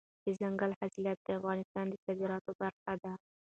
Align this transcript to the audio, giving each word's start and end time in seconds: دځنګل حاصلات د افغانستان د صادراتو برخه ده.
دځنګل 0.25 0.71
حاصلات 0.79 1.19
د 1.23 1.27
افغانستان 1.39 1.85
د 1.89 1.93
صادراتو 2.05 2.51
برخه 2.61 2.93
ده. 3.03 3.11